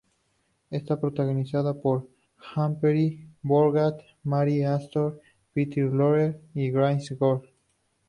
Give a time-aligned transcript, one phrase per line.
[0.71, 2.07] Está protagonizada por
[2.55, 5.21] Humphrey Bogart, Mary Astor,
[5.53, 7.53] Peter Lorre y Gladys George.